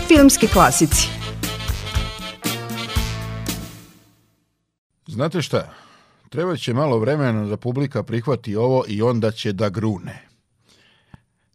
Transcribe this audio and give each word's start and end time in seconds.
Filmski 0.00 0.46
klasici 0.48 1.08
Znate 5.06 5.42
šta? 5.42 5.70
Treba 6.28 6.56
će 6.56 6.74
malo 6.74 6.98
vremena 6.98 7.46
da 7.46 7.56
publika 7.56 8.02
prihvati 8.02 8.56
ovo 8.56 8.84
i 8.88 9.02
onda 9.02 9.30
će 9.30 9.52
da 9.52 9.68
grune. 9.68 10.28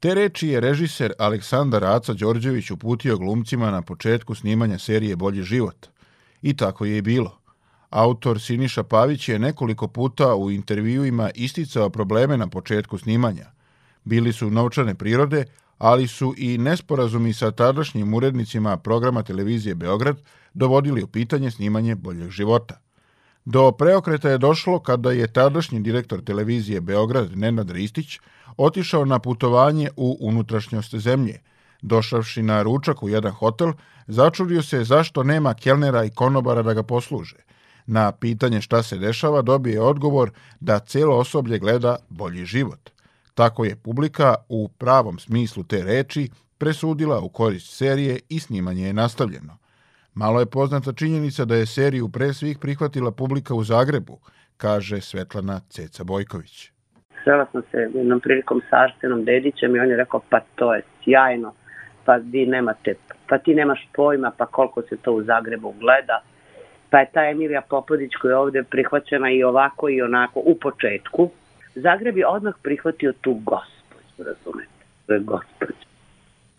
Te 0.00 0.14
reči 0.14 0.48
je 0.48 0.60
režiser 0.60 1.12
Aleksandar 1.18 1.84
Aca 1.84 2.12
Đorđević 2.12 2.70
uputio 2.70 3.18
glumcima 3.18 3.70
na 3.70 3.82
početku 3.82 4.34
snimanja 4.34 4.78
serije 4.78 5.16
Bolji 5.16 5.42
život. 5.42 5.86
I 6.42 6.56
tako 6.56 6.84
je 6.84 6.98
i 6.98 7.02
bilo. 7.02 7.38
Autor 7.90 8.40
Siniša 8.40 8.82
Pavić 8.82 9.28
je 9.28 9.38
nekoliko 9.38 9.88
puta 9.88 10.34
u 10.34 10.50
intervjuima 10.50 11.30
isticao 11.34 11.90
probleme 11.90 12.36
na 12.36 12.46
početku 12.46 12.98
snimanja. 12.98 13.46
Bili 14.04 14.32
su 14.32 14.50
novčane 14.50 14.94
prirode, 14.94 15.44
ali 15.82 16.06
su 16.06 16.34
i 16.36 16.58
nesporazumi 16.58 17.32
sa 17.32 17.50
tadašnjim 17.50 18.14
urednicima 18.14 18.76
programa 18.76 19.22
televizije 19.22 19.74
Beograd 19.74 20.16
dovodili 20.54 21.02
u 21.02 21.06
pitanje 21.06 21.50
snimanje 21.50 21.94
boljeg 21.94 22.30
života. 22.30 22.80
Do 23.44 23.72
preokreta 23.72 24.30
je 24.30 24.38
došlo 24.38 24.78
kada 24.78 25.12
je 25.12 25.32
tadašnji 25.32 25.80
direktor 25.80 26.24
televizije 26.24 26.80
Beograd 26.80 27.36
Nenad 27.36 27.70
Ristić 27.70 28.18
otišao 28.56 29.04
na 29.04 29.18
putovanje 29.18 29.90
u 29.96 30.16
unutrašnjost 30.20 30.94
zemlje. 30.94 31.40
Došavši 31.82 32.42
na 32.42 32.62
ručak 32.62 33.02
u 33.02 33.08
jedan 33.08 33.32
hotel, 33.32 33.72
začudio 34.06 34.62
se 34.62 34.84
zašto 34.84 35.22
nema 35.22 35.54
kelnera 35.54 36.04
i 36.04 36.10
konobara 36.10 36.62
da 36.62 36.74
ga 36.74 36.82
posluže. 36.82 37.36
Na 37.86 38.12
pitanje 38.12 38.60
šta 38.60 38.82
se 38.82 38.98
dešava 38.98 39.42
dobije 39.42 39.80
odgovor 39.80 40.30
da 40.60 40.78
celo 40.78 41.16
osoblje 41.16 41.58
gleda 41.58 41.96
bolji 42.08 42.44
život. 42.44 42.90
Tako 43.34 43.64
je 43.64 43.76
publika 43.76 44.34
u 44.48 44.68
pravom 44.68 45.18
smislu 45.18 45.64
te 45.64 45.82
reči 45.82 46.28
presudila 46.58 47.20
u 47.20 47.28
korist 47.28 47.76
serije 47.76 48.18
i 48.28 48.40
snimanje 48.40 48.86
je 48.86 48.92
nastavljeno. 48.92 49.58
Malo 50.14 50.40
je 50.40 50.46
poznata 50.46 50.92
činjenica 50.92 51.44
da 51.44 51.54
je 51.54 51.66
seriju 51.66 52.08
pre 52.08 52.32
svih 52.32 52.58
prihvatila 52.58 53.10
publika 53.10 53.54
u 53.54 53.64
Zagrebu, 53.64 54.18
kaže 54.56 55.00
Svetlana 55.00 55.60
Ceca 55.68 56.04
Bojković. 56.04 56.70
Srela 57.24 57.46
sam 57.52 57.62
se 57.70 57.78
jednom 57.94 58.20
prilikom 58.20 58.60
sa 58.70 58.76
Arsenom 58.76 59.24
Dedićem 59.24 59.76
i 59.76 59.80
on 59.80 59.90
je 59.90 59.96
rekao 59.96 60.20
pa 60.30 60.40
to 60.54 60.74
je 60.74 60.82
sjajno, 61.04 61.52
pa 62.04 62.16
vi 62.16 62.46
nemate, 62.46 62.94
pa 63.28 63.38
ti 63.38 63.54
nemaš 63.54 63.88
pojma, 63.94 64.32
pa 64.38 64.46
koliko 64.46 64.82
se 64.82 64.96
to 64.96 65.12
u 65.12 65.22
Zagrebu 65.22 65.74
gleda. 65.80 66.22
Pa 66.90 66.98
je 66.98 67.10
ta 67.12 67.24
Emilija 67.24 67.62
Popodić 67.70 68.12
koja 68.20 68.30
je 68.30 68.36
ovde 68.36 68.62
prihvaćena 68.62 69.30
i 69.30 69.42
ovako 69.42 69.88
i 69.88 70.02
onako 70.02 70.40
u 70.44 70.54
početku. 70.54 71.30
Zagreb 71.74 72.16
je 72.16 72.26
odmah 72.26 72.54
prihvatio 72.62 73.12
tu 73.20 73.34
gospođu, 73.34 74.28
razumete, 74.28 74.84
to 75.06 75.12
je 75.12 75.20
gospođa. 75.20 75.72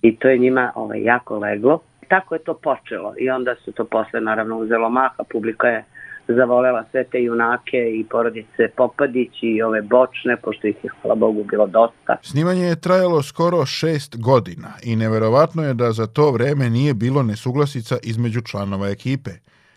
I 0.02 0.16
to 0.16 0.28
je 0.28 0.38
njima 0.38 0.72
ovaj, 0.76 1.04
jako 1.04 1.38
leglo 1.38 1.82
tako 2.14 2.36
je 2.36 2.44
to 2.44 2.54
počelo 2.54 3.14
i 3.20 3.30
onda 3.30 3.56
su 3.66 3.72
to 3.72 3.86
posle 3.86 4.22
naravno 4.22 4.58
uzelo 4.58 4.90
maha, 4.90 5.24
publika 5.32 5.68
je 5.68 5.86
zavolela 6.28 6.84
sve 6.92 7.04
te 7.04 7.24
junake 7.24 7.82
i 8.00 8.06
porodice 8.12 8.64
Popadić 8.78 9.34
i 9.42 9.62
ove 9.62 9.82
bočne, 9.82 10.38
pošto 10.44 10.68
ih 10.68 10.76
je, 10.84 10.90
hvala 11.02 11.16
Bogu, 11.16 11.44
bilo 11.44 11.68
dosta. 11.68 12.18
Snimanje 12.22 12.66
je 12.66 12.82
trajalo 12.82 13.22
skoro 13.24 13.66
šest 13.66 14.18
godina 14.18 14.72
i 14.84 14.96
neverovatno 14.96 15.64
je 15.64 15.74
da 15.74 15.92
za 15.92 16.08
to 16.08 16.32
vreme 16.32 16.70
nije 16.70 16.94
bilo 16.94 17.24
nesuglasica 17.24 17.98
između 18.04 18.42
članova 18.42 18.90
ekipe. 18.90 19.32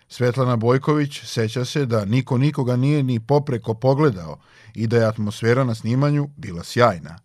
Svetlana 0.09 0.57
Bojković 0.57 1.23
seća 1.25 1.65
se 1.65 1.87
da 1.87 2.05
niko 2.05 2.39
nikoga 2.39 2.77
nije 2.77 3.03
ni 3.03 3.21
popreko 3.29 3.75
pogledao 3.75 4.39
i 4.75 4.87
da 4.87 4.97
je 4.97 5.07
atmosfera 5.07 5.65
na 5.65 5.75
snimanju 5.75 6.29
bila 6.37 6.65
sjajna. 6.65 7.19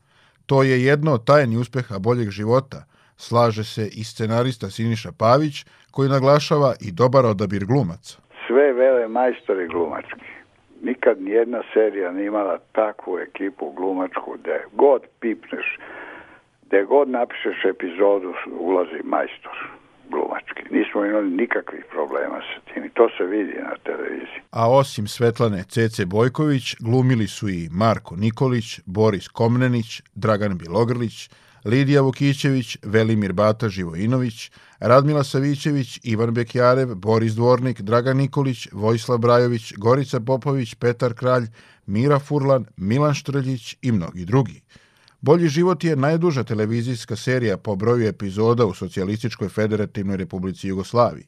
To 0.46 0.64
je 0.64 0.84
jedno 0.84 1.14
od 1.14 1.26
tajni 1.26 1.58
uspeha 1.58 2.00
boljeg 2.00 2.30
života– 2.30 2.84
Slaže 3.26 3.64
se 3.64 3.84
i 4.00 4.04
scenarista 4.04 4.68
Siniša 4.70 5.12
Pavić, 5.20 5.56
koji 5.92 6.10
naglašava 6.10 6.72
i 6.88 6.92
dobar 6.92 7.26
odabir 7.26 7.64
glumaca. 7.66 8.14
Sve 8.48 8.74
vele 8.74 9.08
majstori 9.08 9.68
glumački. 9.68 10.30
Nikad 10.84 11.22
nijedna 11.22 11.62
serija 11.74 12.12
nije 12.12 12.28
imala 12.28 12.58
takvu 12.72 13.20
ekipu 13.20 13.72
glumačku 13.78 14.38
da 14.46 14.56
god 14.74 15.02
pipneš, 15.20 15.68
da 16.72 16.84
god 16.84 17.10
napišeš 17.10 17.66
epizodu 17.66 18.34
ulazi 18.60 19.00
majstor. 19.04 19.56
Nismo 20.72 21.06
imali 21.06 21.30
nikakvih 21.30 21.84
problema 21.92 22.40
sa 22.48 22.74
tim 22.74 22.90
to 22.94 23.10
se 23.18 23.24
vidi 23.24 23.54
na 23.54 23.76
televiziji. 23.84 24.42
A 24.52 24.72
osim 24.72 25.08
Svetlane 25.08 25.64
Cece 25.64 26.06
Bojković, 26.06 26.76
glumili 26.80 27.28
su 27.28 27.50
i 27.50 27.70
Marko 27.72 28.16
Nikolić, 28.16 28.80
Boris 28.86 29.28
Komnenić, 29.28 30.02
Dragan 30.16 30.58
Bilogrlić, 30.58 31.30
Lidija 31.66 32.02
Vukićević, 32.02 32.78
Velimir 32.84 33.34
Bata 33.34 33.70
Živojinović, 33.70 34.52
Radmila 34.80 35.24
Savićević, 35.24 36.00
Ivan 36.04 36.34
Bekjarev, 36.34 36.96
Boris 36.96 37.34
Dvornik, 37.34 37.82
Dragan 37.82 38.18
Nikolić, 38.18 38.68
Vojislav 38.72 39.18
Brajović, 39.18 39.74
Gorica 39.78 40.20
Popović, 40.20 40.76
Petar 40.76 41.14
Kralj, 41.14 41.46
Mira 41.86 42.20
Furlan, 42.20 42.66
Milan 42.78 43.14
Štrljić 43.14 43.78
i 43.82 43.92
mnogi 43.92 44.26
drugi. 44.26 44.62
Bolji 45.22 45.50
život 45.50 45.84
je 45.84 45.96
najduža 45.96 46.44
televizijska 46.44 47.16
serija 47.16 47.58
po 47.58 47.76
broju 47.76 48.08
epizoda 48.08 48.66
u 48.66 48.74
Socijalističkoj 48.74 49.50
federativnoj 49.50 50.18
republici 50.18 50.68
Jugoslaviji 50.68 51.26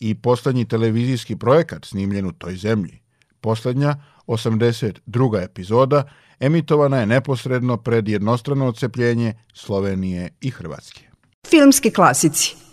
i 0.00 0.14
poslednji 0.14 0.68
televizijski 0.68 1.36
projekat 1.36 1.84
snimljen 1.84 2.26
u 2.26 2.32
toj 2.32 2.56
zemlji. 2.56 3.00
Poslednja, 3.40 3.96
82. 4.26 5.42
epizoda, 5.42 6.08
emitovana 6.40 7.00
je 7.00 7.06
neposredno 7.06 7.76
pred 7.76 8.08
jednostrano 8.08 8.66
odcepljenje 8.66 9.34
Slovenije 9.54 10.30
i 10.40 10.50
Hrvatske. 10.50 11.00
Filmski 11.46 11.90
klasici 11.90 12.63